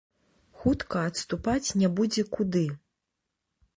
Хутка 0.61 1.03
адступаць 1.11 1.73
не 1.83 1.91
будзе 1.99 2.23
куды. 2.35 2.65